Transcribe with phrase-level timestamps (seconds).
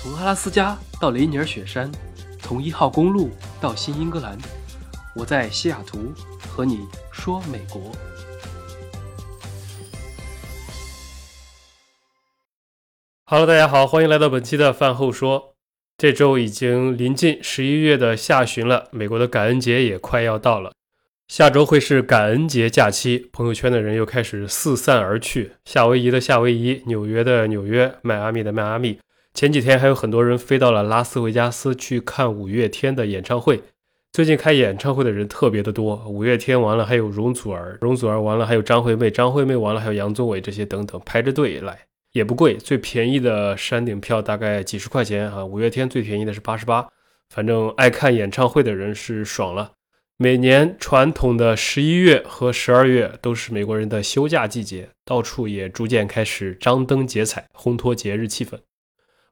[0.00, 1.90] 从阿拉斯加到雷尼尔雪山，
[2.38, 4.38] 从一号公路到新英格兰，
[5.16, 7.90] 我在西雅图和你说美国。
[13.24, 15.54] Hello，大家好，欢迎来到本期的饭后说。
[15.96, 20.70] 这周已经临近十一月的下旬了，美国的感恩节也快要到了。
[21.26, 25.54] 下周会是感恩节假期，朋友圈的人又开始四散而去。
[25.64, 29.00] 夏威夷的夏威夷，纽约的纽约，迈阿密的迈阿密。
[29.34, 33.62] 前几天还有很多人飞到了拉斯维加斯去看五月天的演唱会。
[34.12, 41.78] 最近开演唱会的人特别的多，五月天完了还有容祖儿，容祖儿完了还有张惠妹，张惠妹完了还有杨宗纬这些等等排着队来，
[42.12, 45.44] 也不贵，最便宜的山顶票大概几十块钱啊。
[45.44, 46.88] 五月天最便宜的是八十八，
[47.28, 49.72] 反正爱看演唱会的人是爽了。
[50.16, 58.58] 每年传统的十一月和十二月都是美国人的休假季节，到处也逐渐开始张灯结彩，烘托节日气氛。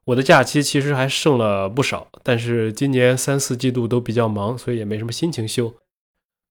[0.07, 5.73] 我的假期其实还剩了不少，但是今年三四季度都比较忙，所以也没什么心情休。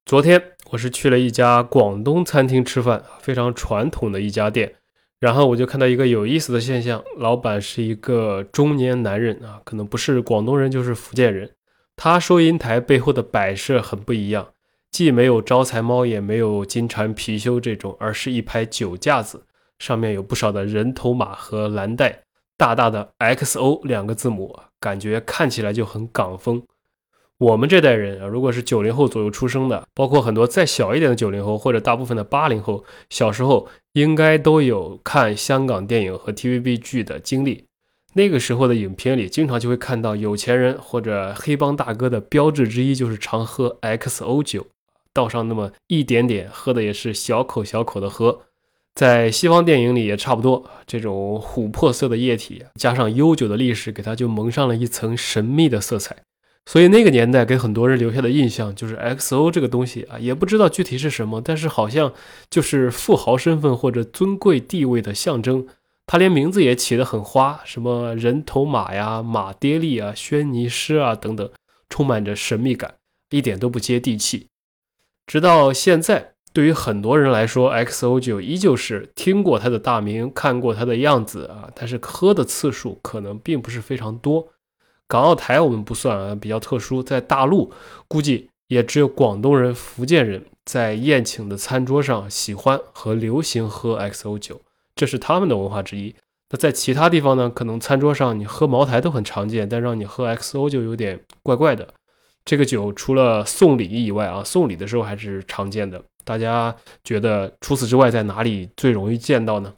[0.04, 4.74] 昨天我是去了一家广东餐厅吃饭，非常传统的一家店，
[5.18, 11.50] 然后我就看到一个有意思的现象，老板是一个中年男人啊，可能不是广东人就是福建人。
[11.96, 14.48] 他收银台背后的摆设很不一样，
[14.90, 19.46] 既没有招财猫，也没有金蝉貔貅这种，而是一排酒架子，
[19.78, 22.24] 上面有不少的人头马和蓝带，
[22.56, 26.62] 大大的 XO 两个字母，感觉看起来就很港风。
[27.38, 37.66] 我们这代人啊，如果是九零后左右出生的，包括很多再小一点的九零后，或者大部分的八零后，小时候应该都有看香港电影和 TVB 剧的经历。
[38.14, 44.68] 那个时候的影片里，经常就会看到有钱人或者黑帮大哥的标志之一，就是常喝 XO 酒，
[45.12, 48.40] 倒上那么一点点，喝的也是小口小口的喝。
[48.96, 56.16] 在西方电影里也差不多，这种琥珀色的液体加上悠久的历史，给它就蒙上了一层神秘的色彩。
[56.64, 62.12] 所以那个年代给很多人留下的印象就是 XO 这个东西啊，也不知道具体是什么，但是好像
[62.48, 65.66] 就是富豪身份或者尊贵地位的象征。
[66.06, 71.50] 他连名字也起得很花，什么人头马呀、马爹利啊、轩尼诗啊等等，
[71.90, 72.94] 充满着神秘感，
[73.28, 74.46] 一点都不接地气。
[75.26, 84.48] 直到现在，对于很多人来说，XO 酒依旧是听过它的大名，看过它的样子啊，但是喝的次数可能并不是非常多。
[85.06, 87.70] 港澳台我们不算啊，比较特殊，在大陆
[88.08, 94.62] 估计也只有广东人、福建人在宴请的餐桌上喜欢和流行喝 XO 酒。
[94.94, 96.14] 这是他们的文化之一。
[96.48, 97.50] 那在其他地方呢？
[97.50, 101.86] 可能餐桌上你喝茅台都很常见，但让你喝 XO 就有点怪怪的。
[102.46, 106.02] 这个酒除了送礼以外啊，送礼的时候还是常见的。
[106.26, 109.72] 大家觉得除此之外在哪里最容易见到呢？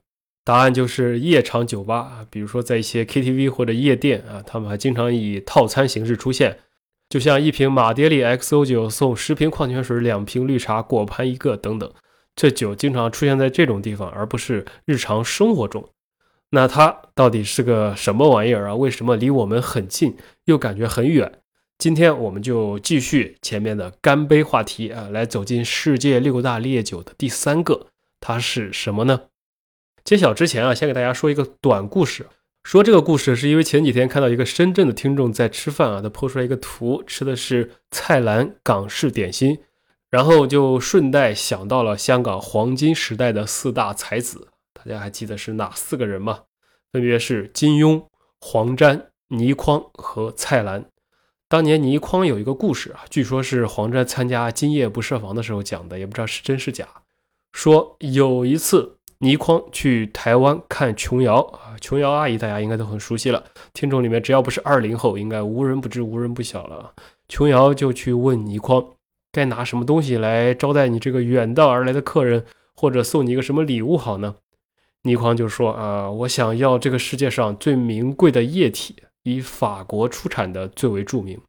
[0.45, 6.59] 答案就是夜场酒吧啊，比如说在一些 KTV 或者夜店啊，他们还经常以套餐形式出现，
[7.11, 11.93] 就像一瓶马爹利 XO 酒送十瓶矿泉水、两瓶绿茶、果盘一个等等。
[12.35, 15.87] 这酒经常出现在这种地方，而不是日常生活中。
[16.51, 18.75] 那它到底是个什么玩意儿啊？
[18.75, 20.17] 为什么离我们很近，
[20.47, 21.41] 又感觉很远？
[21.79, 27.87] 今天我们就继续前面的干杯话题啊，来走进世界六大烈酒的第三个，
[28.19, 29.27] 它是什么呢？
[30.03, 32.27] 揭晓之前啊，先给大家说一个短故事。
[32.65, 39.61] 说这个故事是因为前几天看到一个深圳的听众在吃饭啊，他 po 出来一个图，吃的是菜篮港式点心。
[40.11, 46.41] 然后就顺带想到了香港黄金时代的四大才子，大家还记得是哪四个人吗？
[46.91, 48.03] 分别是金庸、
[48.41, 50.87] 黄沾、倪匡和蔡澜。
[51.51, 56.87] 当年倪匡有一个故事啊，据说是黄沾参加《今夜不设防》的时候讲的，也不知道是真是假。
[57.53, 63.43] 说有一次倪匡去台湾看琼瑶啊，琼瑶阿姨大家应该都很熟悉了，
[63.73, 66.93] 听众里面只要不是二零后，应该无人不知、无人不晓了。
[67.31, 68.85] 琼瑶就去问倪匡。
[69.33, 72.45] 该拿什么东西来招待你这个远道而来的客人，
[72.75, 74.37] 或者送你一个什么礼物好呢？
[75.03, 81.41] 倪匡就说：“啊，我想要这个世界上最名贵的液体，以法国出产的最为著名。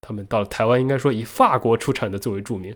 [0.00, 2.74] 他们到了台湾，应该说以法国出产的最为著名。”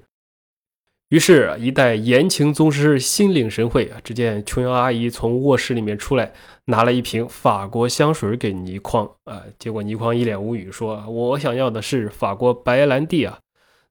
[1.10, 4.00] 于是，一代言情宗师心领神会啊！
[4.02, 6.32] 只见琼瑶阿姨从卧室里面出来，
[6.64, 9.44] 拿了一瓶法国香水给倪匡啊。
[9.56, 13.38] 结果倪匡一脸无语，说：“我想要的是法国白兰地啊。”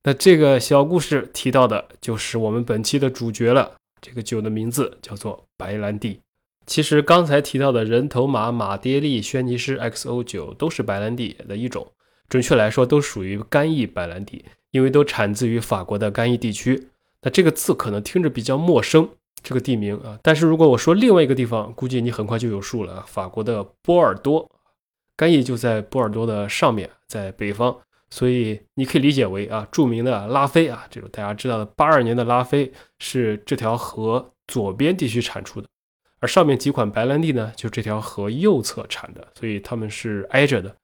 [0.04, 3.75] 那这个小故事提到的就是我们本期的主角了。
[4.01, 6.19] 这个酒的名字叫做白兰地。
[6.66, 11.92] 其实刚才提到的人头马、马爹利、轩尼诗 XO 九都是白兰地的一种，
[12.28, 16.90] 准确来说都属于干邑白兰地，因为都产自于法国的干邑地区。
[17.22, 19.08] 那这个字可能听着比较陌生，
[19.44, 20.18] 这个地名啊。
[20.22, 23.04] 但是如果我说另外一个地方，估计你很快就有数了。
[23.08, 24.50] 法国的波尔多，
[25.16, 27.76] 干邑就在波尔多的上面，在北方，
[28.10, 35.68] 所以你可以理解为啊，著名的拉菲啊，这种大家知道的八二年的拉菲是这条河左边地区产出的，
[36.25, 40.75] 而上面几款白兰地呢，就这条河右侧产的，所以它们是挨着的。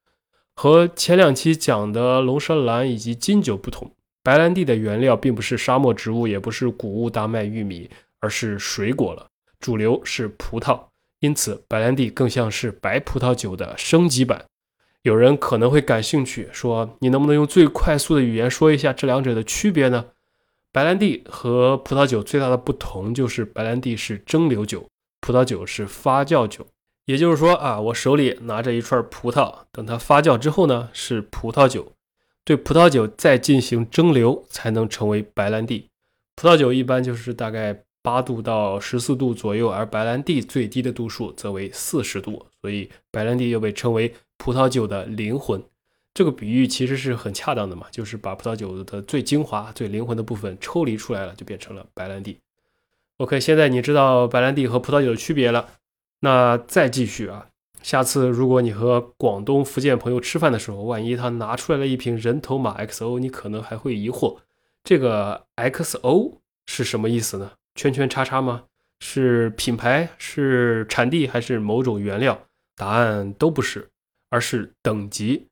[0.54, 3.92] 和前两期讲的龙舌兰以及金酒不同，
[4.22, 7.90] 白兰地的原料并不是沙漠植物，也不是谷物、大麦、玉米，
[8.20, 9.26] 而是水果了。
[9.60, 10.80] 主流是葡萄，
[11.22, 14.46] 因此白兰地更像是白葡萄酒的升级版。
[15.02, 20.06] 有人可能会感兴趣，说你能不能用最快速的语言说一下这两者的区别呢？
[20.72, 24.88] 白兰地和葡萄酒最大的不同就是白兰地是蒸馏酒，
[25.32, 26.68] 葡萄酒是发酵酒。
[27.06, 31.94] 也就是说啊，我手里拿着一串葡萄，等它发酵之后呢，是葡萄酒。
[32.44, 35.88] 对葡萄酒再进行蒸馏，才能成为白兰地。
[36.36, 45.64] 葡萄酒一般就是大概八度到十四度左右，而白兰地最低的度数则为四十度，所以白兰地又被称为葡萄酒的灵魂。
[46.14, 52.38] 这个比喻其实是很恰当的嘛，就是把葡萄酒的最精华、最灵魂的部分抽离出来了，就变成了白兰地。
[53.22, 55.70] OK，现在你知道白兰地和葡萄酒的区别了。
[56.22, 57.50] 那再继续啊，
[57.84, 64.38] 下次如果你和广东、福建朋友吃饭的时候，万一他拿出来了一瓶人头马 XO，你可能还会疑惑，
[64.84, 67.52] 这个 XO 是什么意思呢？
[67.76, 68.64] 圈圈叉叉吗？
[69.00, 72.48] 是品牌、是产地还是某种原料？
[72.76, 73.90] 答案都不是，
[74.32, 75.46] 而是等级。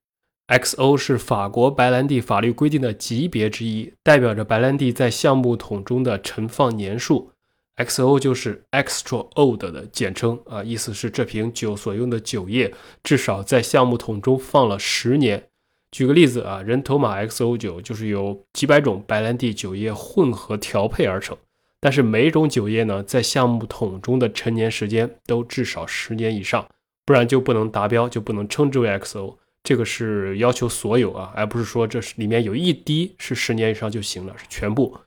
[0.47, 7.31] XO 是法国白兰地法律规定的级别之一，代表着白兰地在橡木桶中的陈放年数。
[7.79, 15.45] XO 就是 Extra Old 的简称啊，意思是这瓶酒所用的酒液至少在橡木桶中放了十年。
[15.89, 21.37] 举个例子啊，人头马 XO 酒就是由几百种白兰地酒液混合调配而成，
[21.79, 26.67] 但是每种酒液呢，在橡木桶中的陈年时间都至少十年以上，
[27.05, 29.37] 不然就不能达标，就不能称之为 XO。
[29.63, 34.97] 这个是要求所有啊，而不是说这是里面有一滴是十年以上就行了，是全部。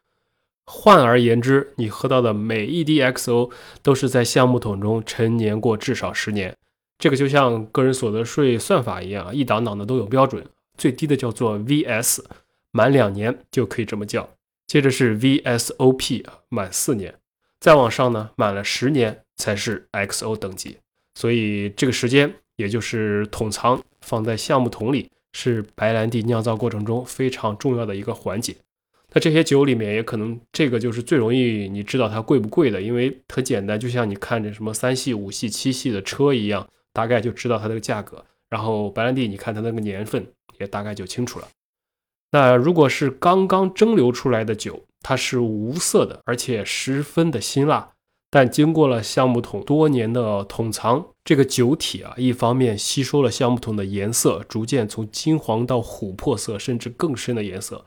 [0.66, 3.50] 换而言之，你喝到的每一滴 XO
[3.82, 6.56] 都是在橡木桶中陈年过至少十年。
[6.98, 10.46] 这个就像个人所得税算法一样，一档档的都有标准，
[10.78, 12.20] 最低的叫做 VS，
[12.70, 14.30] 满两年就可以这么叫。
[14.68, 17.14] 接着是 VSOP，满四年，
[17.58, 20.78] 再往上呢，满了十年才是 XO 等级。
[21.14, 28.56] 所以这个时间，也就是桶藏放在橡木桶里，是白兰地酿造过程中非常重要的一个环节。
[29.14, 38.24] 那这些酒里面也可能这个就是最容易你知道它贵不贵的，因为很简单，就像你看着什么三系、五系、七系的车一样，大概就知道它这个价格。
[38.48, 40.26] 然后白兰地，你看它那个年份
[40.58, 41.48] 也大概就清楚了。
[42.32, 47.90] 那如果是刚刚蒸馏出来的酒，它是无色的，而且十分的辛辣，
[48.30, 57.84] 但经过了橡木桶多年的桶藏，这个酒体啊，一方面吸收了橡木桶的颜色，逐渐从金黄到琥珀色，甚至更深的颜色。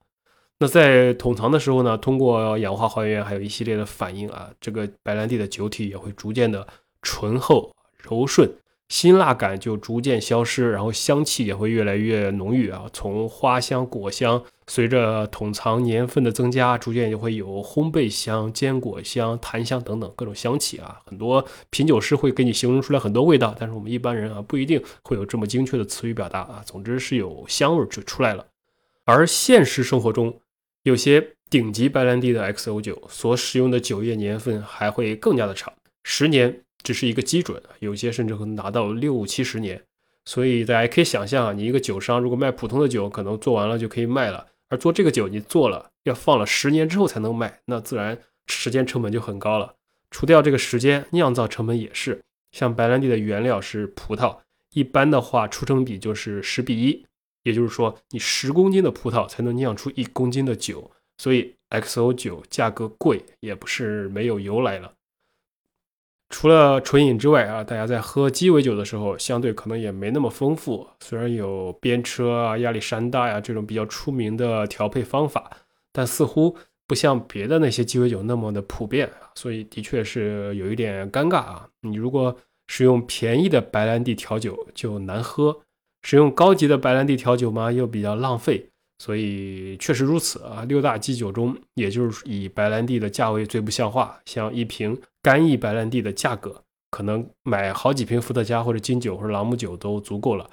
[0.58, 6.66] 那在桶藏的时候呢，通过氧化还原，还有一系列的反应啊，这个白兰地的酒体也会逐渐的
[7.02, 8.50] 醇厚、柔顺，
[8.88, 12.86] 辛辣感就逐渐消失，然后香气也会越来越浓郁啊。
[12.94, 21.02] 从花香、果香，随着桶藏年份的增加，逐渐就会有烘焙香、坚果香、檀香等等各种香气啊。
[21.06, 26.64] 很多品酒师会给你形容出来很多味道，但是我们一般人啊不一定会有这么精确的词语表达啊。
[26.66, 28.46] 总之是有香味就出来了，
[29.04, 30.40] 而现实生活中。
[30.86, 35.74] 有些顶级白兰地的 XO 酒所使用的酒液年份还会更加的长，
[36.04, 39.82] 十年只是一个基准，有些甚至可能达到六七十年。
[40.26, 48.16] 所以大家可以想象啊，你一个酒商如果卖普通的酒，可能做完了就可以卖了，而做这个酒你做了要放了十年之后才能卖，那自然
[48.46, 49.74] 时间成本就很高了。
[50.12, 52.22] 除掉这个时间，酿造成本也是。
[52.52, 54.38] 像白兰地的原料是葡萄，
[54.76, 57.04] 一般的话出成比就是十比一。
[57.46, 64.92] 也就是说，你十公斤的葡萄才能酿出一公斤的酒，所以 XO 酒价格贵也不是没有由来了。
[66.30, 70.88] 除了纯饮之外啊，大家在喝鸡尾酒的时候，相对可能也没那么丰富。
[71.00, 75.56] 虽然有边车啊、亚历山大呀这种比较出名的调配方法，
[75.92, 81.70] 但似乎不像别的那些鸡尾酒那么的普遍，所以的确是有一点尴尬啊。
[81.82, 82.36] 你如果
[82.68, 85.62] 使用便宜的白兰地调酒，就难喝。
[86.06, 87.72] 使用高级的白兰地调酒吗？
[87.72, 88.64] 又比较浪费，
[89.00, 90.64] 所以确实如此啊。
[90.66, 94.20] 六大基酒中，也就是以白兰地的价位最不像话。
[94.26, 100.48] 像一瓶干邑白兰地的价格，可能买好几瓶伏特加或者金酒或者朗姆酒都足够了。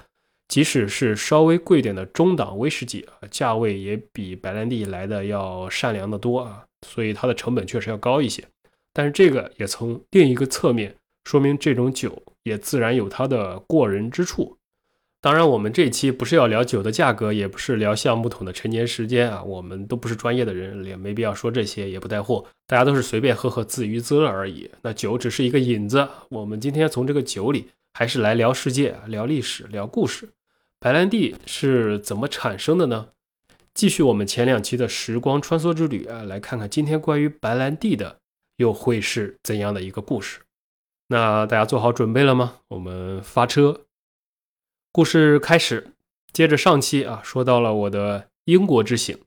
[0.47, 6.65] 即使是稍微贵点的中档威士忌，价位也比白兰地来的要善良的多啊。
[6.87, 8.43] 所以它的成本确实要高一些。
[8.91, 10.95] 但是这个也从另一个侧面
[11.25, 14.57] 说明，这种酒也自然有它的过人之处。
[15.23, 24.69] 当然，我们这期不是要聊酒的价格，也不是聊橡木桶的陈年时间啊，我们都不是专业的人，也没必要说这些，也不带货，大家都是随便喝喝自娱自乐而已。
[24.81, 30.27] 那酒只是一个引子，我们今天从这个酒里，还是来聊世界、聊历史、聊故事。
[30.77, 33.07] 白兰地是怎么产生的呢？
[33.73, 38.17] 继续我们前两期的时光穿梭之旅啊，来看看今天关于白兰地的
[38.57, 40.41] 又会是怎样的一个故事。
[41.07, 42.55] 那大家做好准备了吗？
[42.67, 43.85] 我们发车。
[44.95, 45.87] 故事开始，
[46.31, 49.17] 接着上期啊，说到了我的英国之行。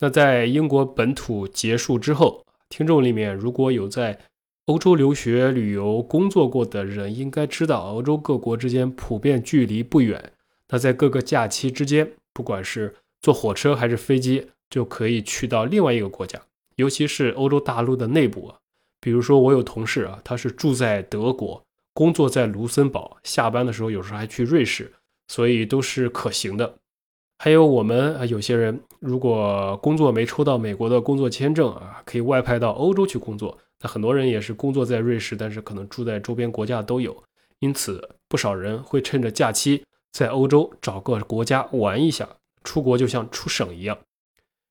[0.00, 4.18] 那在英国本土结束之后，听众里面如果有在
[4.64, 10.32] 欧洲留学、旅游、工作过的人，应该知道欧洲各国之间普遍距离不远。
[10.70, 16.42] 那在各个假期之间，不管是坐火车还是飞机，就可以去到另外一个国家。
[16.74, 18.56] 尤其是欧洲大陆的内部啊，
[19.00, 21.62] 比如说我有同事啊，他是住在德国，
[21.94, 24.92] 工作在卢森堡，下班的时候有时候还去瑞士。
[25.32, 26.74] 所以都是可行的。
[27.38, 33.58] 还有我们啊，有些人如果工作没抽到美国的工作签证啊，可以外派到欧洲去工作。
[33.80, 37.16] 那很多人也是工作在瑞士，但是可能住在周边国家都有。
[37.60, 42.28] 因此，不少人会趁着假期在欧洲找个国家玩一下，
[42.62, 43.96] 出国就像出省一样。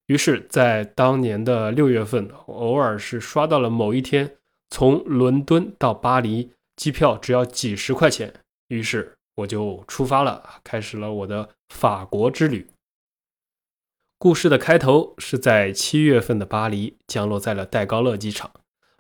[0.05, 4.37] 于是，在当年的六月份，偶尔是刷到了某一天，
[4.69, 8.31] 从伦敦到巴黎机票只要几十块钱。
[8.67, 9.13] 于是。
[9.35, 12.67] 我就出发了，开始了我的法国之旅。
[14.17, 18.51] 故事的开头是在七月份的巴黎，降落在了戴高乐机场。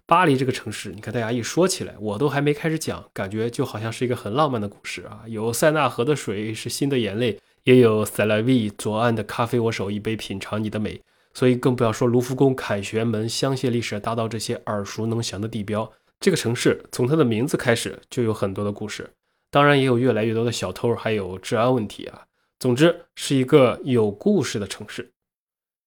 [0.07, 5.23] 巴黎这个城市，你看大家一说起来，我都还没开始讲，感觉就好像是一个很浪漫的故事啊。
[5.27, 11.01] 有塞纳河的水是新的眼泪，也有塞拉维左岸的咖啡，我手一杯品尝你的美。
[11.33, 15.89] 所以更不要说卢浮宫、凯旋门、香榭丽舍大道这些耳熟能详的地标。
[16.19, 19.09] 这个城市从它的名字开始就有很多的故事。
[19.51, 22.25] 当然也有越来越多的小偷，还有治安问题啊。
[22.57, 25.11] 总之是一个有故事的城市。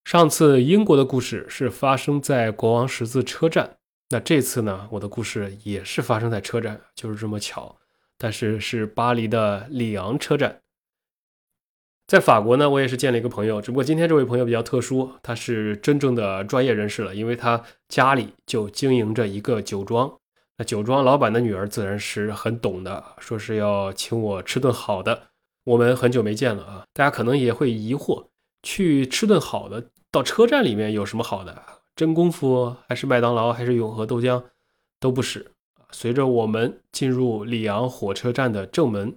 [0.04, 3.78] 上次英国的故事是发生在国王十字车站，
[4.10, 7.76] 那这次呢，我的故事也是发生在车站，就是这么巧。
[8.18, 10.60] 但是是巴黎的里昂车站。
[12.06, 20.14] 在法国呢，我也是见了一个朋友，只不过今天这位朋友比较特殊，他是真正的专业人士了，因为他家里就经营着一个酒庄。
[20.56, 25.28] 那酒庄老板的女儿自然是很懂的，说是要请我吃顿好的。
[25.64, 28.26] 我们很久没见了啊，大家可能也会疑惑，
[28.62, 31.60] 去吃顿好的，到车站里面有什么好的？
[31.96, 34.44] 真功夫还是麦当劳还是永和豆浆？
[35.00, 35.50] 都不是。
[35.90, 39.16] 随着我们进入里昂火车站的正门，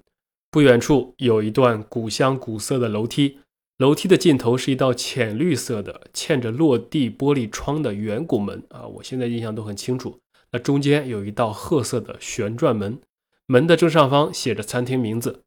[0.50, 3.40] 不远处有一段古香古色的楼梯，
[3.78, 10.20] 楼梯的尽头是一道浅绿色的、嵌着落地玻璃窗的圆拱门啊，我现在印象都很清楚。
[10.52, 13.00] 那中间有一道褐色的旋转门，
[13.46, 15.44] 门的正上方写着餐厅名字。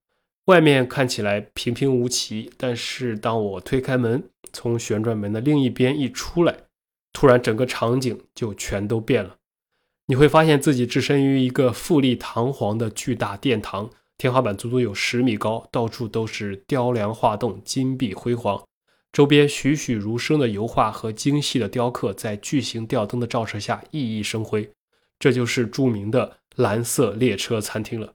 [0.47, 6.57] 外面看起来平平无奇，但是当我推开门，从旋转门的另一边一出来，
[7.13, 9.37] 突然整个场景就全都变了。
[10.07, 18.65] 你会发现自己置身于一个富丽堂皇的巨大殿堂，天花板足足有十米高，到处都是雕梁画栋、金碧辉煌，
[19.13, 24.73] 周边栩栩如生的油画和精细的雕刻在巨型吊灯的照射下熠熠生辉。
[25.21, 28.15] 这就是著名的蓝色列车餐厅了。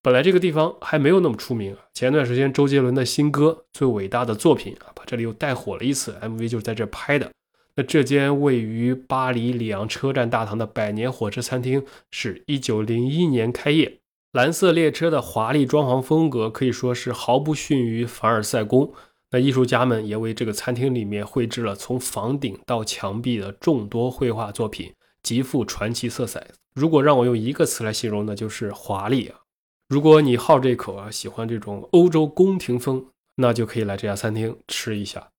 [0.00, 1.74] 本来这个地方还没有那么出名。
[1.94, 7.32] 前段时间周杰伦的新歌《最伟大的作品》啊，把这里又带火了一次，MV 就是在这拍的。
[7.76, 14.00] 那这间位于巴黎里昂车站大堂的百年火车餐厅，是一九零一年开业。
[14.32, 18.92] 蓝色列车的华丽装潢风格可以说是毫不逊于凡尔赛宫。
[19.30, 24.92] 那艺术家们也为这个餐厅里面绘制了从房顶到墙壁的众多绘画作品。
[25.24, 26.46] 极富传奇色彩。
[26.72, 29.40] 如果让我用一个词来形容，那就是华丽啊！
[29.88, 35.30] 如果你好这口啊，喜欢这种欧洲宫廷风，那就可以来这家餐厅吃一下。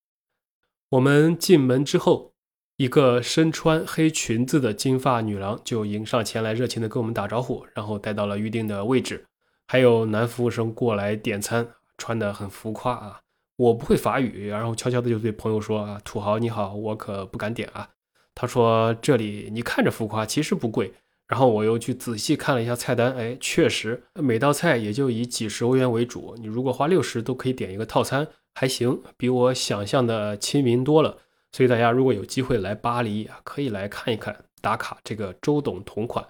[0.90, 2.34] 我们进门之后，
[2.78, 9.26] 一个身穿黑裙子的金发女郎就迎上前来，热情地跟我们打招呼，然后带到了预定的位置。
[9.68, 13.22] 还有男服务生过来点餐，穿得很浮夸啊！
[13.58, 17.90] 我不会法语，然后悄悄地就对朋友说啊：“土豪你好，我可不敢点啊。”
[18.36, 20.94] 他说：“这里你看着浮夸，其实不贵。”
[21.28, 26.36] 然后我又去仔细看了一下菜单，哎，确实每道菜也就以几十欧元为主。
[26.38, 31.18] 你如果花六十都可以点一个套餐，还行，比我想象的亲民多了。
[31.52, 36.28] 所以大家如果有机会来巴黎啊，可以来看一看，打卡这个周董同款。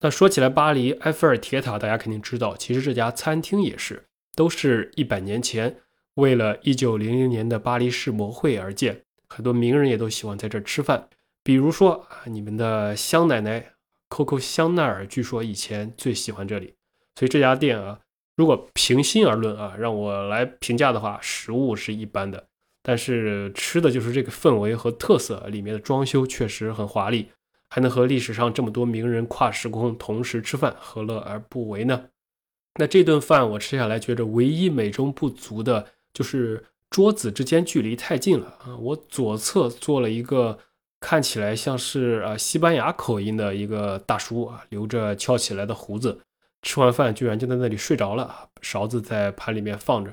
[0.00, 5.76] 那说起来，巴黎埃菲尔铁塔，大家肯定知道，其实这家餐厅也是，都是一百年前
[6.14, 9.02] 为了一九零零年的巴黎世博会而建。
[9.30, 11.08] 很多名人也都喜欢在这儿吃饭，
[11.42, 13.72] 比如说啊，你们的香奶奶
[14.10, 16.74] Coco 香奈儿，据说以前最喜欢这里。
[17.14, 18.00] 所以这家店啊，
[18.36, 22.44] 如果平心而论啊，让我来评价的话，食物是一般的，
[22.82, 27.30] 但是吃的就是这个氛围和特色，里面的装修确实很华丽，
[27.68, 32.08] 还能和历史上这么多名人跨时空同时吃饭，何乐而不为呢？
[32.78, 38.76] 那这顿饭我吃下来，觉得唯一美中不足的就是桌子之间距离太近了啊！
[38.76, 40.58] 我左侧坐了一个
[40.98, 46.20] 看起来像是啊西班牙口音的一个大叔啊，留着翘起来的胡子。
[46.62, 50.12] 吃完饭居然就在那里睡着了，勺子在盘里面放着。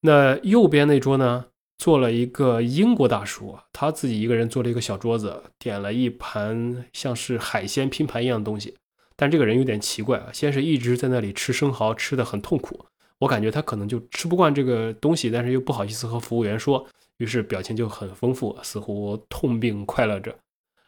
[0.00, 1.44] 那右边那桌呢，
[1.76, 8.76] 坐了一个英国大叔，他自己一个人坐了一个小桌子，点了一盘像是海鲜拼盘一样的东西。
[9.14, 12.86] 但这个人有点奇怪啊，先是一直在那里吃生蚝，吃的很痛苦。
[13.18, 20.34] 我感觉他可能就吃不惯这个东西，但是又不好意思和服务员说，于是表情就很丰富，似乎痛并快乐着。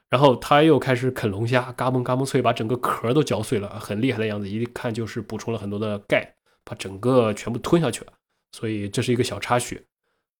[0.09, 6.35] 然后他又开始啃龙虾，嘎嘣嘎嘣脆，把整个壳都嚼碎了，很厉害的样子，一看就是补充了很多的钙，
[6.65, 8.13] 把整个全部吞下去了。
[8.53, 9.85] 所以这是一个小插曲。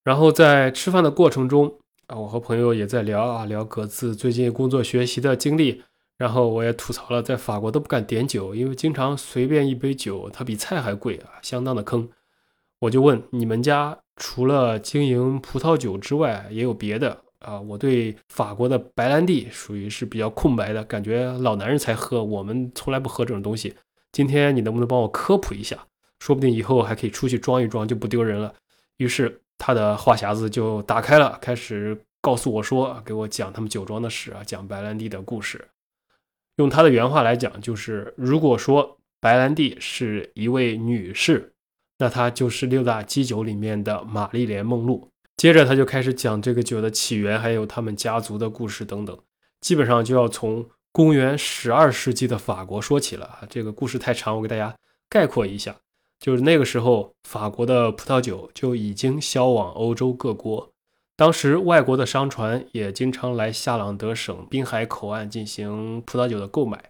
[0.03, 1.73] 然后在吃饭的过程中
[2.07, 5.83] 啊，我和朋友也在聊啊，聊各自最近工作学习的经历。
[6.21, 12.07] 然后我也吐槽了，在法国都不敢点酒，因为经常随便一杯酒，它比菜还贵啊，相当的坑。
[12.77, 17.23] 我就问你们家除了经营葡萄酒之外，也有别的？
[17.39, 23.73] 啊，我对法国的白兰地属于是比较空白的，感觉老男人才喝，我们从来不喝这种东西。
[24.11, 25.75] 今天你能不能帮我科普一下？
[26.19, 28.53] 说不定以后还可以出去装一装，就不丢人了。
[28.97, 35.67] 于是他的话匣子就打开了，开始告诉我说，给我讲他们酒庄的事啊，讲白兰地的故事。
[36.61, 41.53] 用他的原话来讲，就是如果说白兰地是一位女士，
[41.97, 45.09] 那她就是六大基酒里面的玛丽莲梦露。
[45.37, 49.17] 接着他就开始讲这个酒的起源，还有他们家族的故事等等，
[49.59, 53.41] 基本上就要从公元十二世纪的法国说起了啊。
[53.49, 54.75] 这个故事太长，我给大家
[55.09, 55.75] 概括一下，
[56.19, 60.70] 就是那个时候法国的葡萄酒就已经销往欧洲各国，
[61.21, 66.83] 当时外国的商船也经常来夏朗德省滨海口岸进行葡萄酒的购买，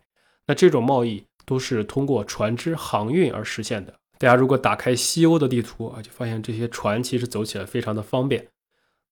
[0.48, 3.94] 那这种贸易都是通过船只航运而实现的。
[4.17, 8.48] 大家如果打开西欧的地图啊，就发现这些船其实走起来非常的方便。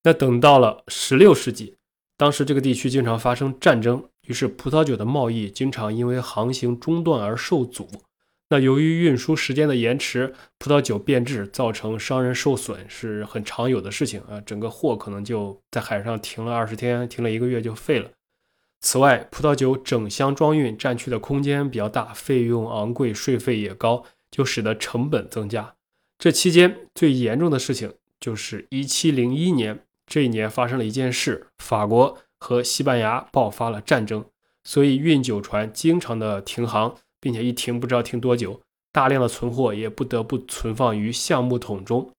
[0.05, 1.75] 那等到了十六世纪，
[2.15, 7.89] 当时这个地区经常发生战争，于是葡萄酒的贸易经常因为航行中断而受阻。
[8.49, 14.41] 那由于运输时间的延迟，葡萄酒变质，造成商人受损是很常有的事情啊。
[14.41, 18.09] 整个货可能就在海上停了二十天，停了一个月就废了。
[18.81, 24.05] 此外，葡萄酒整箱装运占去的空间比较大，费用昂贵，税费也高。
[24.31, 25.73] 就使得成本增加。
[26.19, 34.23] 这期间最严重的事情就是一七零一年，这一年发生了一件事：法国和西班牙爆发了战争，
[34.63, 42.12] 所以运酒船经常的停航，并且一停不知道停多久，大量的存货也不得不存放于橡木桶中。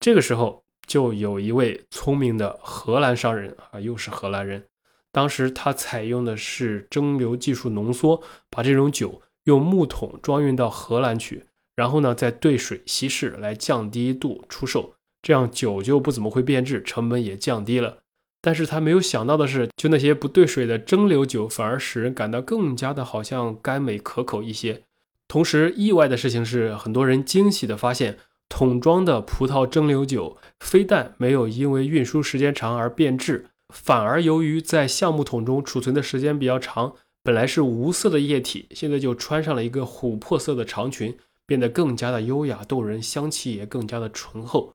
[0.00, 4.66] 这个时候，就有一位聪明的荷兰商人啊，又是荷兰人，
[5.10, 9.22] 当时他采用的是蒸馏技术浓缩，把这种酒。
[9.44, 18.01] 用木桶装运到荷兰去，然后呢再兑水稀释来降低度出售，这样酒就不怎么会变质，成本也降低了。
[18.42, 24.82] 但是他没有想到的是，就那些不兑水的蒸馏酒，反而使人感到更加的好像甘美可口一些。
[25.28, 36.94] 同时，意外的事情是，很多人惊喜的发现，桶装的葡萄蒸馏酒非但没有因为运输时间长而变质，反而由于在橡木桶中储存的时间比较长。
[37.24, 44.74] 本来是无色的液体，现在就穿上了一个琥珀色的长裙，变得更加的优雅动人，香气也更加的醇厚。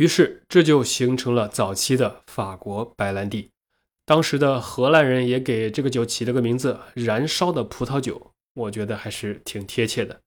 [0.00, 3.50] 于是这就形成了早期的法国白兰地。
[4.06, 10.20] 当时的荷兰人也给这个酒起了个名字——燃烧的葡萄酒，我觉得还是挺贴切的。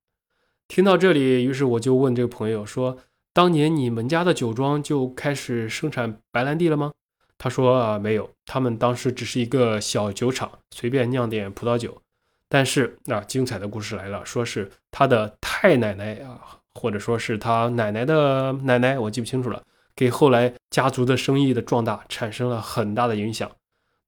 [0.67, 2.99] 听到这里，于是我就问这个朋友说
[3.33, 6.91] ：“当年你们家的酒庄就开始生产白兰地了吗？”
[7.39, 11.99] 他说啊，没有，他们当时只是一个小酒厂，随便酿点葡萄酒。
[12.47, 19.62] 但是啊，精彩的故事来了，说是他的太奶奶啊，或者说是他奶奶的奶奶，我记不清楚了，
[19.95, 23.49] 给后来家族的生意的壮大产生了很大的影响。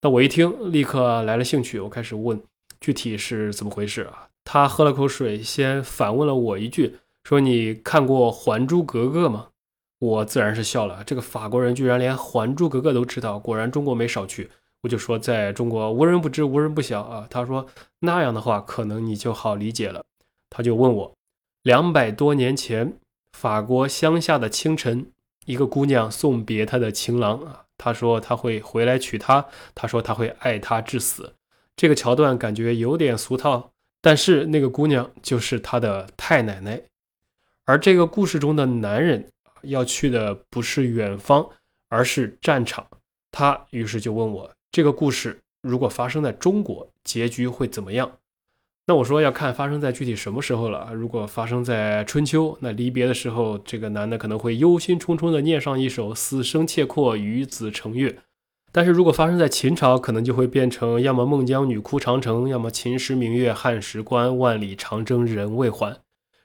[0.02, 2.42] 那我一听，立刻来了兴趣，我开始问
[2.80, 4.28] 具体是怎么回事啊？
[4.44, 9.48] 他喝了口水，先反问了我一句，说：“你看过《还珠格格》吗？”
[9.98, 14.52] 我自然是笑了，这个法国人居然连《还珠格格》都知道，果然中国没少去。
[14.82, 17.26] 我就说，在中国无人不知，无人不晓啊。
[17.28, 17.66] 他说
[18.02, 20.04] 那样的话，可能你就好理解了。
[20.52, 21.15] 他就问我，
[21.66, 23.00] 两百多年前，
[23.32, 25.08] 法国乡下的清晨，
[25.48, 31.34] 一个姑娘送别她的情郎啊，她说她会回来娶她，她说她会爱他至死。
[31.76, 36.84] 这个桥段感觉有点俗套，但是那个姑娘就是她的太奶奶。
[37.66, 39.32] 而这个故事中的男人
[39.64, 41.50] 要去的不是远方，
[41.90, 42.86] 而是战场。
[43.32, 48.20] 他于是就问我，这个故事如果发生在中国，结局会怎么样？
[48.88, 50.94] 那我说要看发生在具体什么时候了。
[50.94, 58.20] 如果发生在春秋，那离别的时候，这个男的可能会忧心忡忡地念上一首“死生契阔，与子成悦”。
[58.72, 65.98] 但是如果发生在秦朝，可能就会变成要么孟姜女哭长城，要么秦时明月汉时关，万里长征人未还。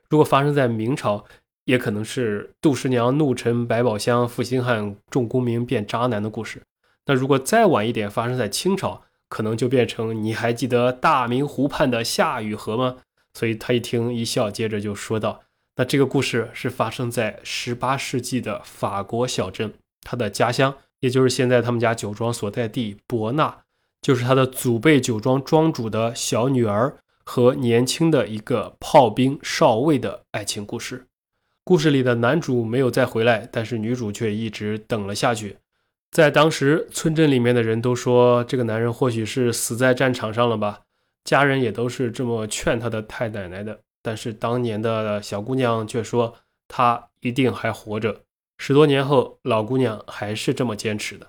[0.08, 1.26] 如果发生在明朝，
[1.66, 6.62] 也可能是杜十娘怒沉百宝箱，负心汉众功名变渣男的故事。
[7.04, 9.02] 那如果再晚一点，发生在清朝。
[9.30, 12.96] 可能就变成你还记得大明湖畔的夏雨荷吗？
[13.32, 15.40] 所以他一听一笑，接着就说道
[15.76, 23.60] ：“那这个故事是发生在十八世纪的法国小镇，他的家乡，也就是现在他们家酒庄所在地伯纳，
[24.02, 31.06] 就是他的祖辈酒庄庄主的小女儿和年轻的一个炮兵少尉的爱情故事。
[31.62, 35.58] 故事里的男主没有再回来，但是女主却一直等了下去。”
[36.10, 40.80] 在当时，村镇里面的人都说，这个男人或许是死在战场上了吧。
[41.24, 43.80] 家人也都是这么劝他的太奶奶的。
[44.02, 46.34] 但是当年的小姑娘却说，
[46.66, 48.22] 他一定还活着。
[48.58, 51.28] 十多年后，老姑娘还是这么坚持的。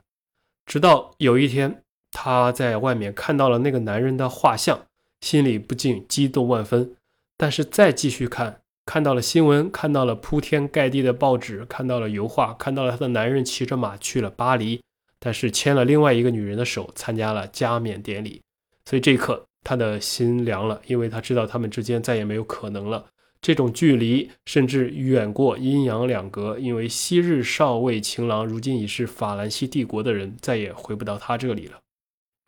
[0.65, 4.87] 直到有一天，她在外面看到了那个男人的画像，
[5.19, 6.95] 心里不禁激动万分。
[7.37, 8.60] 但是再继续看。
[8.91, 14.81] 看到了新闻，看到了铺天盖地的报纸，看到了油画，看到了她的男人骑着马去了巴黎，
[15.17, 18.41] 但是牵了另外一个女人的手参加了加冕典礼。
[18.83, 23.05] 所以这一刻他的心凉了，因为他知道他们之间再也没有可能了。
[23.41, 31.79] 这种距离甚至远过阴阳两隔，因为昔日少尉情郎，如今已是法兰西帝国的人，再也回不到他这里了。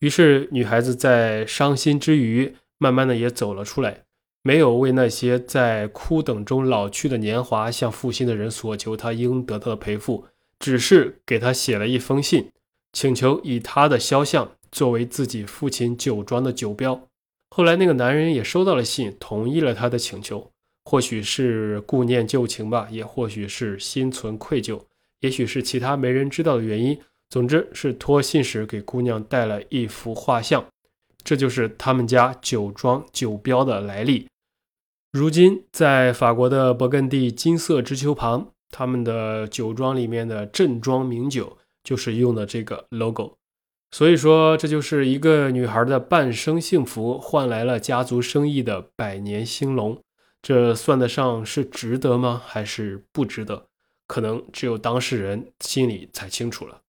[0.02, 4.02] 于是女孩子在伤心之余，慢慢的也走了出来。
[4.46, 10.26] 没有为那些在枯等中老去的年华向负心的人索求他应得到的赔付，
[10.60, 12.52] 只是给他写了一封信，
[12.92, 17.08] 请求以他的肖像作为自己父亲酒庄的酒标。
[17.50, 20.52] 后来那个男人也收到了信，同意了他的请求。
[20.84, 24.82] 或许是顾念旧情吧，也或许是心存愧疚，
[25.22, 27.00] 也许是其他没人知道的原因。
[27.30, 30.66] 总之是托信使给姑娘带了一幅画像，
[31.24, 34.28] 这就是他们家酒庄酒标的来历。
[35.14, 43.38] 如今，在法国的勃艮第金色之丘旁，他们的酒庄里面的正庄名酒就是用的这个 logo。
[43.92, 50.02] 所以说，这就是一个女孩的半生幸福换来了家族生意的百年兴隆。
[50.42, 52.42] 这算得上是值得吗？
[52.44, 53.68] 还是不值得？
[54.08, 56.82] 可能只有当事人心里才清楚了。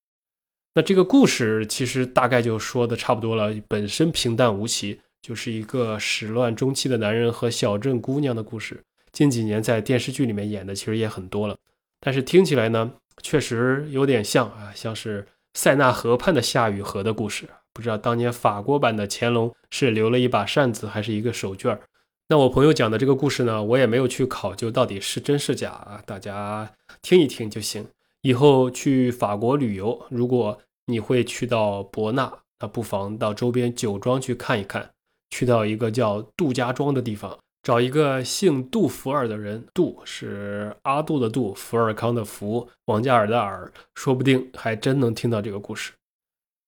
[0.72, 5.02] 那这个故事其实大概就说的差不多了，本身平淡无奇。
[5.24, 8.84] 就是一个始乱终弃的男人和小镇姑娘的故事。
[9.10, 11.56] 近几年在电视剧里面演的其实也很多了，
[11.98, 17.48] 但是听起来呢，确实有点像啊，像是塞纳河畔的夏雨荷的故事。
[17.72, 21.80] 不知道当年法国版的乾隆是留了一把扇子还是一个手绢儿？
[22.28, 27.86] 那我朋友讲的这个故事呢，我也没有去考究到底是真是假啊，大家听一听就行。
[28.20, 34.90] 以后去法国旅游，如果你会去到伯纳，那不妨到周边酒庄去看一看。
[35.34, 45.90] 去到一个叫杜家庄的地方，找一个姓杜福尔的人，杜是阿杜的杜，福尔康的福，王嘉尔的尔，说不定还真能听到这个故事。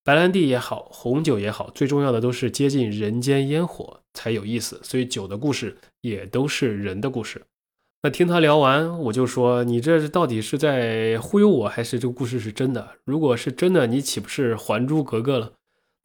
[0.03, 7.41] 白兰地也好，红酒也好，最重要的都是接近人间烟火才有意思，所以酒的故事也都是人的故事。
[8.03, 12.95] 那听他聊完，我就说，你这到底是在忽悠我，还是这个故事是真的？
[13.05, 15.53] 如果是真的，你岂不是《还珠格格》了？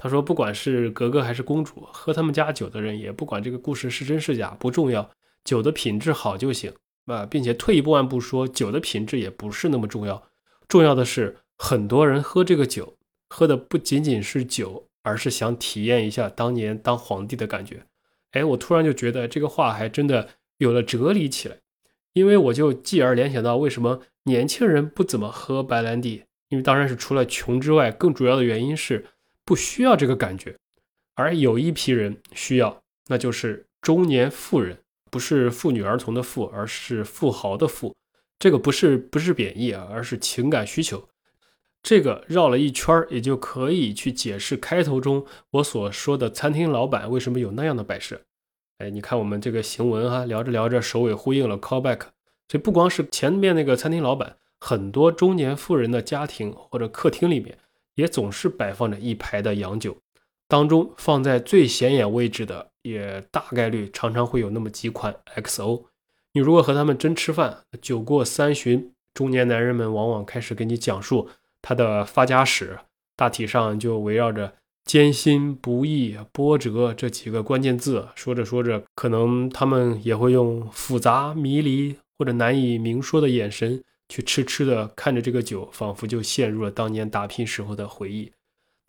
[0.04, 5.08] 他说：“不管是格格还是公主，喝他们家酒的人也不管这个故事是真是假，不重要，
[5.44, 6.74] 酒的品质好就行
[7.06, 7.24] 啊！
[7.24, 10.24] 并且退一步万步说，酒的品质也不是那么重要，
[10.68, 12.98] 重要的是很多人喝这个酒，
[13.30, 17.86] 喝的不仅仅是酒，而是想体验一下当年当皇帝的感觉。
[18.32, 21.58] 哎，我突然就觉得这个话还真的有了哲理起来，
[22.14, 29.06] 因为我就继而联想到为什么年轻人不怎么喝白兰地，因为当然是除了穷之外，更主要的原因是。”
[29.52, 30.56] 不需要这个感觉，
[31.14, 34.78] 而有一批人需要，那就是中年妇人，
[35.10, 37.94] 不是妇女儿童的妇，而是富豪的富。
[38.40, 41.06] 这个不是不是贬义啊，而是情感需求。
[41.84, 48.22] 这个绕了一圈儿，也就可以去解释开头中我所说的餐厅老板为什么有那样的摆设。
[48.78, 52.00] 哎，你看我们这个行文哈，聊着聊着首尾呼应了 callback。
[52.48, 57.58] 所以不光是前面那个餐厅老板，很多中年妇人的家庭或者客厅里面。
[57.96, 59.98] 也总是摆放着一排的洋酒，
[60.48, 65.86] 当中放在最显眼位置的，也大概率常常会有那么几款 XO。
[66.34, 71.28] 你如果和他们真吃饭，酒过三巡，中年男人们往往开始给你讲述
[71.62, 72.80] 他的发家史，
[73.18, 74.54] 大体上就围绕着
[74.86, 78.08] 艰辛、不易、波折这几个关键字。
[78.16, 88.34] 说着说着，可能他们也会用复杂、迷离或者难以明说的眼神去痴痴地看着这个酒，仿佛就陷入了当年打拼时候的回忆。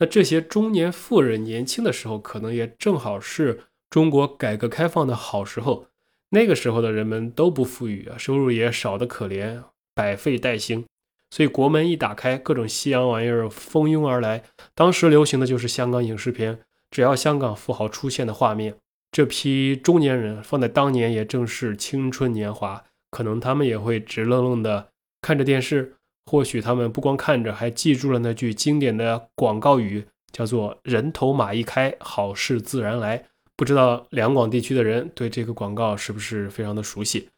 [0.00, 5.86] 那这些中年妇人年轻的时候，可能也正好是中国改革开放的好时候。
[6.30, 9.62] 那个时候的人们都不富裕啊，收入也少得可怜，
[9.94, 10.86] 百废待兴，
[11.30, 14.42] 所以国门一打开，各种西洋玩意儿蜂拥而来。
[14.74, 16.58] 当时流行的就是香港影视片，
[16.90, 18.74] 只要香港富豪出现的画面，
[19.12, 24.88] 这批中年人放在当年也正是青春年华，可能他们也会直愣愣的
[25.22, 25.94] 看着电视，
[26.26, 33.26] 或许他们不光看着，还记住了那句经典的广告语，叫做“人头马一开，好事自然来”。
[33.56, 37.28] 不知道两广地区的人对这个广告是不是非常的熟悉？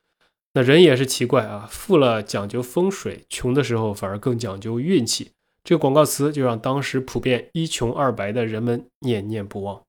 [0.54, 5.32] 那人也是奇怪啊，富了讲究风水，穷的时候反而更讲究运气。
[5.62, 9.82] 这个广告词就让当时普遍一穷二白的人们念念不忘。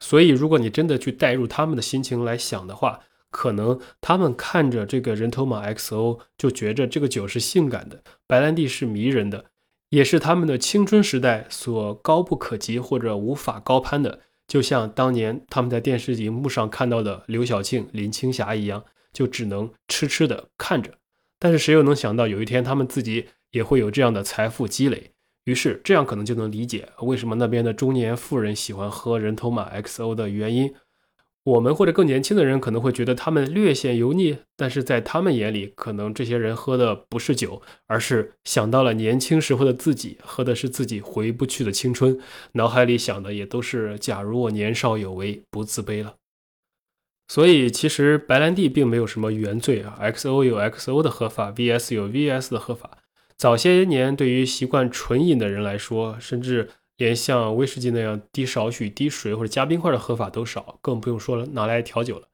[0.00, 3.00] 所以，如果你真的去带入他们的心情来想的话，
[3.36, 9.44] 可能他们看着这个人头马 XO 就觉着这个酒是性感的，白兰地是迷人的，
[9.90, 14.20] 也是他们的青春时代所高不可及或者无法高攀的。
[14.48, 20.92] 就像当年他们在电视荧幕上看到的刘晓庆、林青霞一样，就只能痴痴的看着。
[21.38, 25.10] 但是谁又能想到有一天他们自己也会有这样的财富积累？
[25.44, 30.72] 于是这样可能就能理解为什么那边的中年妇人喜欢喝人头马 XO 的原因。
[31.46, 42.18] 我们或者更年轻的人可能会觉得他们略显油腻，但是在他们眼里，可能这些人喝的不是酒，而是想到了年轻时候的自己，喝的是自己回不去的青春，
[42.54, 46.16] 脑海里想的也都是假如我年少有为，不自卑了。
[47.28, 52.98] 所以其实白兰地并没有什么原罪啊，XO 有 XO 的喝法，VS 有 VS 的喝法。
[53.36, 56.70] 早些年对于习惯纯饮的人来说，甚至。
[56.96, 62.28] 连像威士忌那样滴少许滴水或者加冰块的喝法都少，更不用说了拿来调酒了。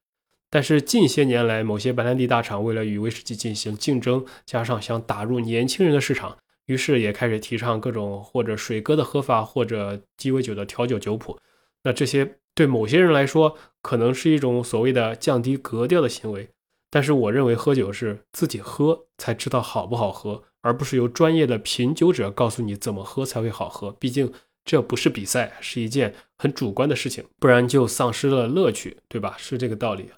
[0.49, 11.39] 但是近些年来，某些白兰地大厂为了与威士忌进行竞争，加上想打入年轻人的市场，于是也开始提倡各种或者水哥的喝法，或者鸡尾酒的调酒酒谱。
[11.83, 16.51] 那这些对某些人来说，可能是一种所谓的降低格调的行为。
[16.91, 23.91] 但是我认为喝酒是自己喝才知道好不好喝，而不是由专业的品酒者告诉你怎么喝才会好喝。
[23.91, 24.33] 毕竟。
[24.65, 29.35] 这不是比赛，是一件很主观的事情，不然就丧失了乐趣，对吧？
[29.39, 30.11] 是这个道理。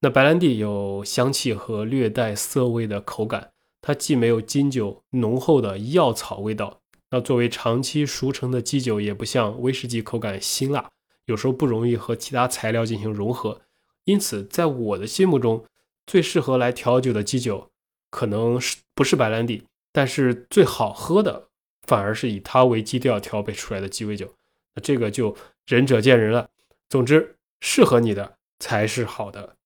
[0.00, 10.88] 那白兰地有香气和略带涩味的口感，它既没有金酒浓厚的药草味道，那作为长期熟成的基酒，也不像威士忌口感辛辣，
[11.26, 13.60] 有时候不容易和其他材料进行融合。
[14.04, 15.64] 因此，在我的心目中，
[16.06, 17.70] 最适合来调酒的基酒，
[18.10, 21.49] 可能是不是白兰地，但是最好喝的。
[21.90, 24.32] 反而是以它为基调调配出来的鸡尾酒，
[24.76, 26.48] 那这个就仁者见仁了。
[26.88, 29.56] 总之，适合你的才是好的。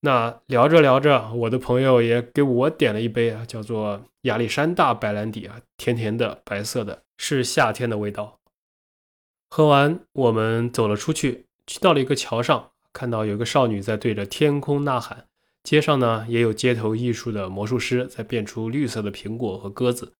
[0.00, 8.38] 那聊着聊着，我的朋友也给我点了一杯啊，叫做亚历山大白兰地啊，甜甜的，白色的，是夏天的味道。
[9.48, 15.28] 喝完，我们走了出去，去到了一个桥上，看到有个少女在对着天空呐喊。
[15.62, 20.12] 街上呢，也有街头艺术的魔术师在变出绿色的苹果和鸽子。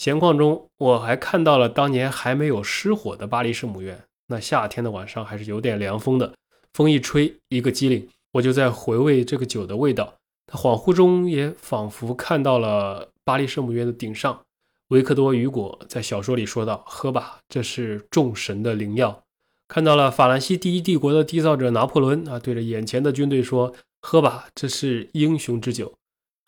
[0.00, 4.02] 闲逛中，我还看到了当年还没有失火的巴黎圣母院。
[4.28, 6.32] 那夏天的晚上还是有点凉风的，
[6.72, 10.14] 风一吹，一个机灵，我就在回味这个酒的味道。
[10.46, 14.40] 他恍惚中也仿佛看到了巴黎圣母院的顶上，
[14.88, 19.22] 维克多·雨果在小说里说道：“喝吧，这是众神的灵药。”
[19.68, 25.92] 看到了法兰西第一帝国的缔造者拿破仑啊，对着眼前的军队说：“喝吧，这是英雄之酒。”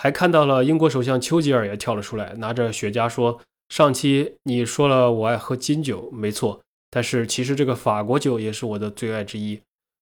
[0.03, 6.61] 还看到了英国首相丘吉尔也跳了出来，拿着雪茄说：“上期你说了我爱喝金酒，没错，
[6.91, 9.61] 但是其实这个法国酒也是我的最爱之一。”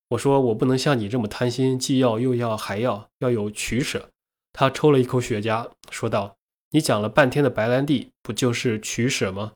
[0.08, 4.08] 我说：“我不能像你这么贪心，既要又要还要，要有取舍。”
[4.54, 6.36] 他抽了一口雪茄，说道
[6.72, 9.52] ：“你讲了半天的白兰地，不就是取舍吗？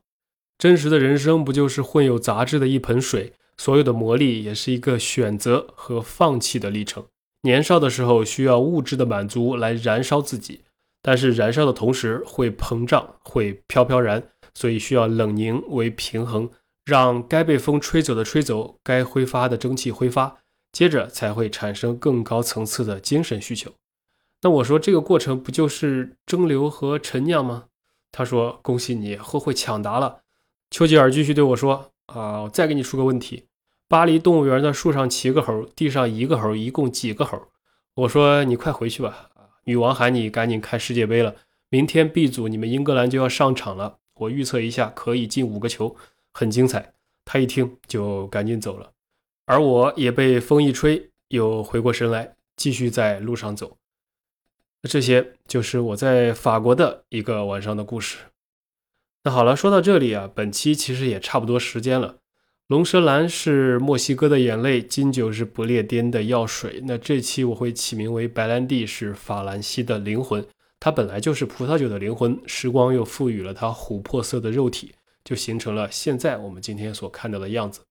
[0.59, 3.33] 真实的人生不就是混有杂质的一盆水？
[3.57, 7.07] 所有的磨砺也是一个选择和放弃的历程。”
[7.45, 10.63] 年少的时候需要物质的满足来燃烧自己，
[11.03, 16.49] 但是燃烧的同时会膨胀，会飘飘然，所以需要冷凝为平衡，
[16.83, 20.37] 让该被风吹走的吹走，该挥发的蒸汽挥发，
[20.71, 23.71] 接着才会产生更高层次的精神需求。
[24.41, 27.65] 那我说这个过程不就是蒸馏和陈酿吗？
[28.11, 30.21] 他说：“恭喜你，后会抢答了。”
[30.71, 33.45] 丘吉尔继续对我说：“啊，我再给你出个问题。”
[33.87, 37.39] 巴黎动物园的树上七个猴，地上一个猴，一共几个猴？
[37.93, 39.29] 我说你快回去吧，
[39.65, 41.35] 女王喊你赶紧看世界杯了，
[41.69, 45.95] 明天 B 组你们英格兰就要上场了，我预测一下可以进五个球，
[46.33, 46.93] 很精彩。
[47.23, 48.91] 他一听就赶紧走了，
[49.45, 53.77] 而我也被风一吹，又回过神来，继续在路上走。
[54.83, 58.17] 这些就是我在法国的一个晚上的故事。
[59.23, 62.17] 那好了，说到这里啊，本期其实也差不多时间了。
[62.67, 66.81] 龙舌兰是墨西哥的眼泪，金酒是不列颠的药水。
[66.85, 70.43] 那这期我会起名为白兰地是法兰西的灵魂，
[70.79, 77.81] 它本来就是葡萄酒的灵魂，时光又赋予了它琥珀色的肉体，就形成了现在我们今天所看到的样子。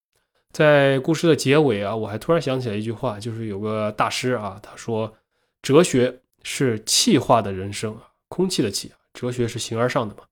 [0.50, 5.14] 在故事的结尾啊，我还突然想起来一句话，就是有个大师啊，他说
[5.62, 10.24] ：“哲学是气化的人生，空气的气，哲学是形而上的嘛。”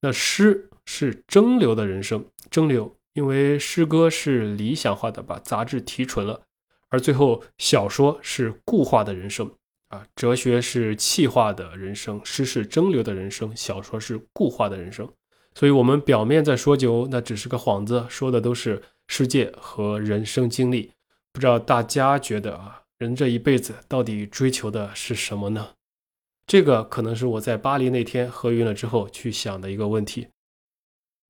[0.00, 6.42] 那诗是蒸馏的人生，蒸馏，因为诗歌是理想化的，把杂质提纯了；
[6.88, 9.50] 而最后小说是固化的人生
[9.88, 15.06] 啊，哲学是气化的人生，诗是蒸馏的人生，小说是固化的人生。
[15.54, 20.92] 所以，我们表面在说酒，那只是个幌子，说的都是世界和人生经历。
[21.30, 25.72] 不知道大家觉得啊，人这一辈子到底追求的是什么呢？
[26.46, 30.28] 这个可能是我在巴黎那天喝晕了之后去想的一个问题。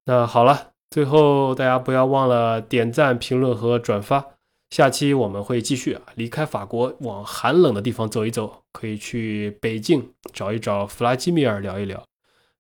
[0.05, 4.23] 那好了，最后大家不要忘了点赞、评论和转发。
[4.69, 12.05] 下期我们会继续啊，离开法国往寒冷的地方走一走，可以去北京找一找弗拉基米尔聊一聊。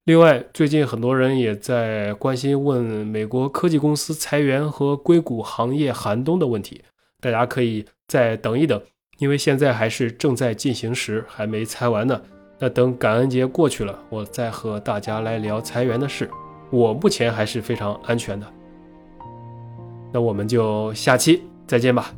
[0.04, 6.80] 另外，最近很多人也在关心问美国科技公司裁员和硅谷行业寒冬的问题，
[7.20, 8.80] 大家可以再等一等，
[9.18, 12.22] 因为现在还是正在进行时，还没裁完呢。
[12.58, 16.30] 那等感恩节过去了，我再和大家来聊裁员的事。
[16.72, 18.46] 我目前还是非常安全的。
[20.10, 22.12] 那我们就下期再见吧。